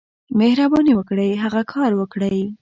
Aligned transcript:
مهرباني 0.39 0.93
وکړئ، 0.95 1.29
هغه 1.43 1.61
کار 1.73 1.91
وکړئ. 1.95 2.39